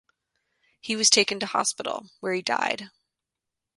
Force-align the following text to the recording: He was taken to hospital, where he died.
He 0.79 0.95
was 0.95 1.11
taken 1.11 1.39
to 1.41 1.45
hospital, 1.45 2.09
where 2.21 2.33
he 2.33 2.41
died. 2.41 2.89